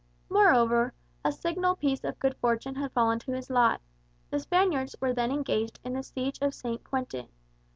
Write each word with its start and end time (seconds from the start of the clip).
Moreover, 0.31 0.93
a 1.23 1.31
signal 1.31 1.75
piece 1.75 2.03
of 2.03 2.17
good 2.17 2.35
fortune 2.37 2.73
had 2.73 2.91
fallen 2.93 3.19
to 3.19 3.33
his 3.33 3.51
lot. 3.51 3.81
The 4.31 4.39
Spaniards 4.39 4.95
were 4.99 5.13
then 5.13 5.31
engaged 5.31 5.79
in 5.83 5.93
the 5.93 6.01
siege 6.01 6.39
of 6.41 6.55
St. 6.55 6.83
Quentin. 6.83 7.27